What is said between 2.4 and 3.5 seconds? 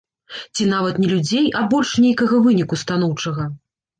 выніку станоўчага.